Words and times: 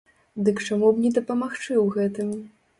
Дык 0.47 0.61
чаму 0.67 0.89
б 0.95 1.03
не 1.05 1.13
дапамагчы 1.19 1.65
ў 1.67 1.87
гэтым? 1.99 2.37